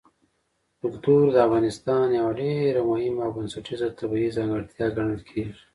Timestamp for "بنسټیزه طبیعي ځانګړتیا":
3.37-4.85